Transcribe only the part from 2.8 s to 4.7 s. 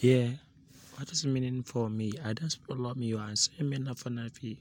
me you are saying me not for nothing.